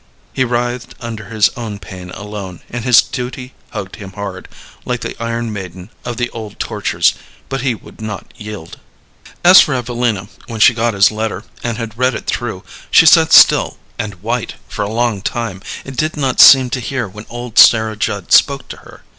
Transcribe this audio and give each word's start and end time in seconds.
He 0.33 0.43
writhed 0.43 0.95
under 0.99 1.25
his 1.25 1.49
own 1.55 1.77
pain 1.77 2.09
alone, 2.15 2.61
and 2.71 2.83
his 2.83 3.03
duty 3.03 3.53
hugged 3.69 3.97
him 3.97 4.13
hard, 4.13 4.47
like 4.83 5.01
the 5.01 5.15
iron 5.21 5.53
maiden 5.53 5.91
of 6.03 6.17
the 6.17 6.31
old 6.31 6.57
tortures, 6.59 7.13
but 7.49 7.61
he 7.61 7.75
would 7.75 8.01
not 8.01 8.33
yield. 8.35 8.79
As 9.43 9.61
for 9.61 9.75
Evelina, 9.75 10.27
when 10.47 10.59
she 10.59 10.73
got 10.73 10.95
his 10.95 11.11
letter, 11.11 11.43
and 11.63 11.77
had 11.77 11.99
read 11.99 12.15
it 12.15 12.25
through, 12.25 12.63
she 12.89 13.05
sat 13.05 13.31
still 13.31 13.77
and 13.99 14.23
white 14.23 14.55
for 14.67 14.81
a 14.81 14.89
long 14.89 15.21
time, 15.21 15.61
and 15.85 15.95
did 15.95 16.17
not 16.17 16.39
seem 16.41 16.71
to 16.71 16.79
hear 16.79 17.07
when 17.07 17.27
old 17.29 17.59
Sarah 17.59 17.95
Judd 17.95 18.31
spoke 18.31 18.67
to 18.69 18.77
her. 18.77 19.03